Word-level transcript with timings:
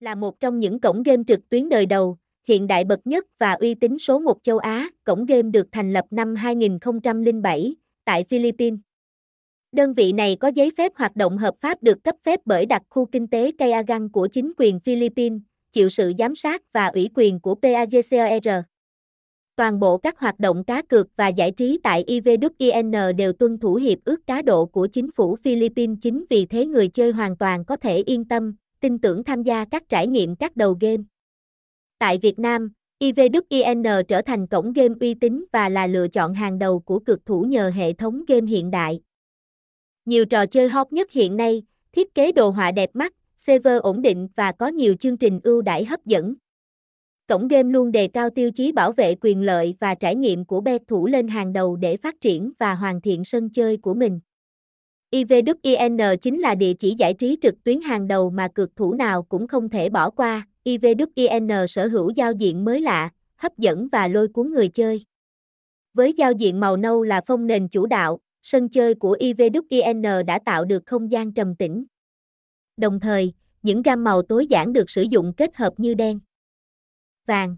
Là 0.00 0.14
một 0.14 0.40
trong 0.40 0.58
những 0.60 0.80
cổng 0.80 1.02
game 1.02 1.22
trực 1.28 1.48
tuyến 1.48 1.68
đời 1.68 1.86
đầu, 1.86 2.16
hiện 2.48 2.66
đại 2.66 2.84
bậc 2.84 3.06
nhất 3.06 3.26
và 3.38 3.52
uy 3.52 3.74
tín 3.74 3.98
số 3.98 4.18
1 4.18 4.42
châu 4.42 4.58
Á, 4.58 4.88
cổng 5.04 5.26
game 5.26 5.42
được 5.42 5.66
thành 5.72 5.92
lập 5.92 6.04
năm 6.10 6.34
2007 6.34 7.76
tại 8.04 8.24
Philippines. 8.24 8.80
Đơn 9.72 9.92
vị 9.92 10.12
này 10.12 10.36
có 10.36 10.48
giấy 10.48 10.70
phép 10.78 10.92
hoạt 10.96 11.16
động 11.16 11.38
hợp 11.38 11.54
pháp 11.60 11.82
được 11.82 12.04
cấp 12.04 12.16
phép 12.22 12.40
bởi 12.44 12.66
đặc 12.66 12.82
khu 12.88 13.06
kinh 13.06 13.26
tế 13.26 13.52
Kayagan 13.58 14.08
của 14.08 14.28
chính 14.32 14.52
quyền 14.56 14.80
Philippines, 14.80 15.40
chịu 15.72 15.88
sự 15.88 16.12
giám 16.18 16.34
sát 16.34 16.72
và 16.72 16.86
ủy 16.86 17.10
quyền 17.14 17.40
của 17.40 17.54
PAGCOR. 17.54 18.48
Toàn 19.56 19.80
bộ 19.80 19.98
các 19.98 20.18
hoạt 20.18 20.38
động 20.38 20.64
cá 20.64 20.82
cược 20.82 21.06
và 21.16 21.28
giải 21.28 21.50
trí 21.50 21.80
tại 21.82 22.04
IVWIN 22.06 23.12
đều 23.12 23.32
tuân 23.32 23.58
thủ 23.58 23.74
hiệp 23.74 23.98
ước 24.04 24.26
cá 24.26 24.42
độ 24.42 24.66
của 24.66 24.86
chính 24.86 25.10
phủ 25.12 25.36
Philippines 25.36 25.98
chính 26.02 26.24
vì 26.30 26.46
thế 26.46 26.66
người 26.66 26.88
chơi 26.88 27.12
hoàn 27.12 27.36
toàn 27.36 27.64
có 27.64 27.76
thể 27.76 27.96
yên 27.96 28.24
tâm, 28.24 28.54
tin 28.80 28.98
tưởng 28.98 29.24
tham 29.24 29.42
gia 29.42 29.64
các 29.64 29.88
trải 29.88 30.06
nghiệm 30.06 30.36
các 30.36 30.56
đầu 30.56 30.76
game. 30.80 31.02
Tại 31.98 32.18
Việt 32.18 32.38
Nam, 32.38 32.72
IVWIN 33.00 34.02
trở 34.02 34.22
thành 34.22 34.46
cổng 34.46 34.72
game 34.72 34.94
uy 35.00 35.14
tín 35.14 35.44
và 35.52 35.68
là 35.68 35.86
lựa 35.86 36.08
chọn 36.08 36.34
hàng 36.34 36.58
đầu 36.58 36.80
của 36.80 36.98
cực 36.98 37.26
thủ 37.26 37.42
nhờ 37.42 37.70
hệ 37.74 37.92
thống 37.92 38.24
game 38.28 38.46
hiện 38.46 38.70
đại. 38.70 39.00
Nhiều 40.04 40.24
trò 40.24 40.46
chơi 40.46 40.68
hot 40.68 40.92
nhất 40.92 41.10
hiện 41.12 41.36
nay, 41.36 41.62
thiết 41.92 42.14
kế 42.14 42.32
đồ 42.32 42.50
họa 42.50 42.70
đẹp 42.72 42.90
mắt, 42.94 43.14
server 43.36 43.80
ổn 43.80 44.02
định 44.02 44.28
và 44.36 44.52
có 44.52 44.68
nhiều 44.68 44.94
chương 44.94 45.16
trình 45.16 45.40
ưu 45.42 45.62
đãi 45.62 45.84
hấp 45.84 46.06
dẫn. 46.06 46.34
Cổng 47.28 47.48
game 47.48 47.70
luôn 47.70 47.92
đề 47.92 48.08
cao 48.08 48.30
tiêu 48.30 48.50
chí 48.50 48.72
bảo 48.72 48.92
vệ 48.92 49.14
quyền 49.20 49.42
lợi 49.42 49.74
và 49.80 49.94
trải 49.94 50.16
nghiệm 50.16 50.44
của 50.44 50.60
bet 50.60 50.82
thủ 50.88 51.06
lên 51.06 51.28
hàng 51.28 51.52
đầu 51.52 51.76
để 51.76 51.96
phát 51.96 52.20
triển 52.20 52.52
và 52.58 52.74
hoàn 52.74 53.00
thiện 53.00 53.24
sân 53.24 53.50
chơi 53.50 53.76
của 53.76 53.94
mình. 53.94 54.20
IVWIN 55.10 56.16
chính 56.16 56.38
là 56.38 56.54
địa 56.54 56.74
chỉ 56.74 56.94
giải 56.98 57.14
trí 57.14 57.38
trực 57.42 57.64
tuyến 57.64 57.80
hàng 57.80 58.08
đầu 58.08 58.30
mà 58.30 58.48
cực 58.54 58.76
thủ 58.76 58.94
nào 58.94 59.22
cũng 59.22 59.46
không 59.46 59.68
thể 59.68 59.88
bỏ 59.88 60.10
qua. 60.10 60.46
IVWIN 60.64 61.66
sở 61.66 61.86
hữu 61.86 62.10
giao 62.10 62.32
diện 62.32 62.64
mới 62.64 62.80
lạ, 62.80 63.10
hấp 63.36 63.58
dẫn 63.58 63.88
và 63.92 64.08
lôi 64.08 64.28
cuốn 64.28 64.52
người 64.52 64.68
chơi. 64.68 65.04
Với 65.94 66.12
giao 66.12 66.32
diện 66.32 66.60
màu 66.60 66.76
nâu 66.76 67.02
là 67.02 67.20
phông 67.20 67.46
nền 67.46 67.68
chủ 67.68 67.86
đạo, 67.86 68.18
sân 68.42 68.68
chơi 68.68 68.94
của 68.94 69.16
IVWIN 69.20 70.24
đã 70.24 70.38
tạo 70.44 70.64
được 70.64 70.82
không 70.86 71.10
gian 71.10 71.32
trầm 71.32 71.54
tĩnh. 71.54 71.84
Đồng 72.76 73.00
thời, 73.00 73.32
những 73.62 73.82
gam 73.82 74.04
màu 74.04 74.22
tối 74.22 74.46
giản 74.46 74.72
được 74.72 74.90
sử 74.90 75.02
dụng 75.02 75.32
kết 75.36 75.56
hợp 75.56 75.74
như 75.76 75.94
đen, 75.94 76.20
vàng 77.26 77.56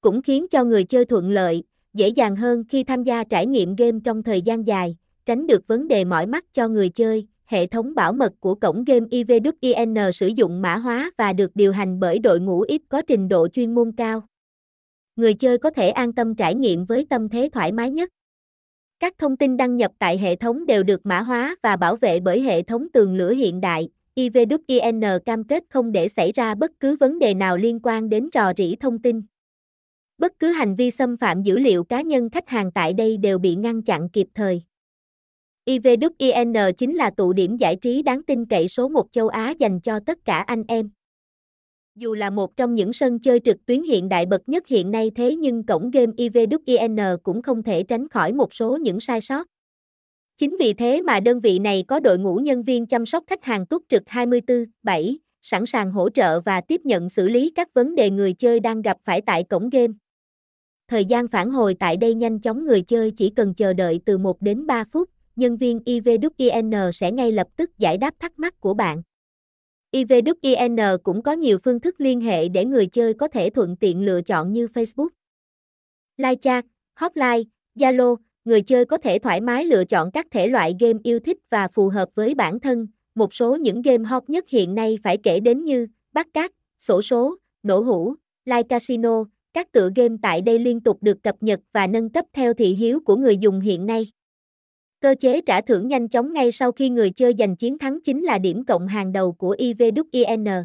cũng 0.00 0.22
khiến 0.22 0.46
cho 0.50 0.64
người 0.64 0.84
chơi 0.84 1.04
thuận 1.04 1.30
lợi, 1.30 1.64
dễ 1.94 2.08
dàng 2.08 2.36
hơn 2.36 2.64
khi 2.68 2.84
tham 2.84 3.02
gia 3.02 3.24
trải 3.24 3.46
nghiệm 3.46 3.76
game 3.76 3.98
trong 4.04 4.22
thời 4.22 4.42
gian 4.42 4.66
dài, 4.66 4.96
tránh 5.26 5.46
được 5.46 5.66
vấn 5.66 5.88
đề 5.88 6.04
mỏi 6.04 6.26
mắt 6.26 6.44
cho 6.52 6.68
người 6.68 6.88
chơi. 6.88 7.26
Hệ 7.44 7.66
thống 7.66 7.94
bảo 7.94 8.12
mật 8.12 8.32
của 8.40 8.54
cổng 8.54 8.84
game 8.84 9.06
IVWIN 9.06 10.10
sử 10.10 10.26
dụng 10.26 10.62
mã 10.62 10.76
hóa 10.76 11.10
và 11.18 11.32
được 11.32 11.50
điều 11.56 11.72
hành 11.72 12.00
bởi 12.00 12.18
đội 12.18 12.40
ngũ 12.40 12.60
ít 12.60 12.82
có 12.88 13.02
trình 13.02 13.28
độ 13.28 13.48
chuyên 13.48 13.74
môn 13.74 13.92
cao. 13.96 14.22
Người 15.16 15.34
chơi 15.34 15.58
có 15.58 15.70
thể 15.70 15.90
an 15.90 16.12
tâm 16.12 16.34
trải 16.34 16.54
nghiệm 16.54 16.84
với 16.84 17.06
tâm 17.10 17.28
thế 17.28 17.48
thoải 17.52 17.72
mái 17.72 17.90
nhất. 17.90 18.10
Các 19.00 19.18
thông 19.18 19.36
tin 19.36 19.56
đăng 19.56 19.76
nhập 19.76 19.92
tại 19.98 20.18
hệ 20.18 20.36
thống 20.36 20.66
đều 20.66 20.82
được 20.82 21.06
mã 21.06 21.20
hóa 21.20 21.56
và 21.62 21.76
bảo 21.76 21.96
vệ 21.96 22.20
bởi 22.20 22.40
hệ 22.40 22.62
thống 22.62 22.86
tường 22.92 23.16
lửa 23.16 23.32
hiện 23.32 23.60
đại. 23.60 23.88
IVWIN 24.16 25.18
cam 25.18 25.44
kết 25.44 25.64
không 25.70 25.92
để 25.92 26.08
xảy 26.08 26.32
ra 26.32 26.54
bất 26.54 26.70
cứ 26.80 26.96
vấn 26.96 27.18
đề 27.18 27.34
nào 27.34 27.56
liên 27.56 27.80
quan 27.82 28.08
đến 28.08 28.28
rò 28.34 28.52
rỉ 28.56 28.76
thông 28.76 29.02
tin. 29.02 29.22
Bất 30.18 30.32
cứ 30.38 30.52
hành 30.52 30.74
vi 30.74 30.90
xâm 30.90 31.16
phạm 31.16 31.42
dữ 31.42 31.58
liệu 31.58 31.84
cá 31.84 32.00
nhân 32.00 32.30
khách 32.30 32.48
hàng 32.48 32.72
tại 32.72 32.92
đây 32.92 33.16
đều 33.16 33.38
bị 33.38 33.54
ngăn 33.54 33.82
chặn 33.82 34.08
kịp 34.08 34.26
thời. 34.34 34.62
IVWIN 35.66 36.72
chính 36.72 36.94
là 36.94 37.10
tụ 37.10 37.32
điểm 37.32 37.56
giải 37.56 37.76
trí 37.76 38.02
đáng 38.02 38.22
tin 38.22 38.46
cậy 38.46 38.68
số 38.68 38.88
1 38.88 39.06
châu 39.12 39.28
Á 39.28 39.54
dành 39.58 39.80
cho 39.80 40.00
tất 40.06 40.18
cả 40.24 40.38
anh 40.38 40.64
em. 40.68 40.90
Dù 41.94 42.14
là 42.14 42.30
một 42.30 42.56
trong 42.56 42.74
những 42.74 42.92
sân 42.92 43.18
chơi 43.18 43.40
trực 43.40 43.56
tuyến 43.66 43.82
hiện 43.82 44.08
đại 44.08 44.26
bậc 44.26 44.48
nhất 44.48 44.66
hiện 44.66 44.90
nay 44.90 45.10
thế 45.14 45.36
nhưng 45.36 45.66
cổng 45.66 45.90
game 45.90 46.12
IVWIN 46.16 47.16
cũng 47.22 47.42
không 47.42 47.62
thể 47.62 47.82
tránh 47.82 48.08
khỏi 48.08 48.32
một 48.32 48.54
số 48.54 48.76
những 48.76 49.00
sai 49.00 49.20
sót. 49.20 49.46
Chính 50.36 50.56
vì 50.60 50.72
thế 50.72 51.02
mà 51.02 51.20
đơn 51.20 51.40
vị 51.40 51.58
này 51.58 51.84
có 51.88 52.00
đội 52.00 52.18
ngũ 52.18 52.36
nhân 52.36 52.62
viên 52.62 52.86
chăm 52.86 53.06
sóc 53.06 53.24
khách 53.26 53.44
hàng 53.44 53.66
túc 53.66 53.82
trực 53.88 54.02
24/7, 54.06 55.16
sẵn 55.42 55.66
sàng 55.66 55.92
hỗ 55.92 56.10
trợ 56.10 56.40
và 56.40 56.60
tiếp 56.60 56.80
nhận 56.84 57.08
xử 57.08 57.28
lý 57.28 57.52
các 57.54 57.74
vấn 57.74 57.94
đề 57.94 58.10
người 58.10 58.32
chơi 58.32 58.60
đang 58.60 58.82
gặp 58.82 58.96
phải 59.04 59.20
tại 59.20 59.44
cổng 59.44 59.70
game. 59.70 59.92
Thời 60.88 61.04
gian 61.04 61.28
phản 61.28 61.50
hồi 61.50 61.76
tại 61.78 61.96
đây 61.96 62.14
nhanh 62.14 62.40
chóng 62.40 62.64
người 62.64 62.82
chơi 62.82 63.10
chỉ 63.10 63.30
cần 63.30 63.54
chờ 63.54 63.72
đợi 63.72 64.00
từ 64.04 64.18
1 64.18 64.42
đến 64.42 64.66
3 64.66 64.84
phút, 64.84 65.10
nhân 65.36 65.56
viên 65.56 65.78
IVWIN 65.78 66.90
sẽ 66.90 67.12
ngay 67.12 67.32
lập 67.32 67.46
tức 67.56 67.78
giải 67.78 67.96
đáp 67.96 68.14
thắc 68.20 68.38
mắc 68.38 68.60
của 68.60 68.74
bạn. 68.74 69.02
IVWIN 69.92 70.98
cũng 70.98 71.22
có 71.22 71.32
nhiều 71.32 71.58
phương 71.58 71.80
thức 71.80 72.00
liên 72.00 72.20
hệ 72.20 72.48
để 72.48 72.64
người 72.64 72.86
chơi 72.86 73.14
có 73.14 73.28
thể 73.28 73.50
thuận 73.50 73.76
tiện 73.76 74.04
lựa 74.04 74.22
chọn 74.22 74.52
như 74.52 74.66
Facebook, 74.66 75.08
Live 76.16 76.36
chat, 76.36 76.64
Hotline, 76.94 77.42
Zalo, 77.74 78.16
người 78.44 78.62
chơi 78.62 78.84
có 78.84 78.98
thể 78.98 79.18
thoải 79.18 79.40
mái 79.40 79.64
lựa 79.64 79.84
chọn 79.84 80.10
các 80.10 80.26
thể 80.30 80.46
loại 80.46 80.76
game 80.80 80.98
yêu 81.04 81.20
thích 81.20 81.38
và 81.50 81.68
phù 81.68 81.88
hợp 81.88 82.08
với 82.14 82.34
bản 82.34 82.60
thân. 82.60 82.86
Một 83.14 83.34
số 83.34 83.56
những 83.56 83.82
game 83.82 84.04
hot 84.04 84.30
nhất 84.30 84.44
hiện 84.48 84.74
nay 84.74 84.98
phải 85.02 85.16
kể 85.22 85.40
đến 85.40 85.64
như 85.64 85.86
bắt 86.12 86.26
cát, 86.34 86.52
sổ 86.80 87.02
số, 87.02 87.36
nổ 87.62 87.80
hũ, 87.80 88.14
live 88.44 88.62
casino, 88.62 89.24
các 89.52 89.72
tựa 89.72 89.90
game 89.96 90.16
tại 90.22 90.40
đây 90.40 90.58
liên 90.58 90.80
tục 90.80 90.98
được 91.00 91.22
cập 91.22 91.36
nhật 91.40 91.60
và 91.72 91.86
nâng 91.86 92.10
cấp 92.10 92.24
theo 92.32 92.54
thị 92.54 92.74
hiếu 92.74 93.00
của 93.04 93.16
người 93.16 93.36
dùng 93.36 93.60
hiện 93.60 93.86
nay. 93.86 94.06
Cơ 95.02 95.14
chế 95.20 95.40
trả 95.40 95.60
thưởng 95.60 95.88
nhanh 95.88 96.08
chóng 96.08 96.32
ngay 96.32 96.52
sau 96.52 96.72
khi 96.72 96.88
người 96.88 97.10
chơi 97.10 97.34
giành 97.38 97.56
chiến 97.56 97.78
thắng 97.78 97.98
chính 98.04 98.22
là 98.22 98.38
điểm 98.38 98.64
cộng 98.64 98.86
hàng 98.86 99.12
đầu 99.12 99.32
của 99.32 99.56
IVWIN. 99.58 100.64